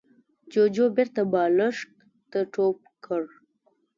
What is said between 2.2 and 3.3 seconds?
ته ټوپ کړ.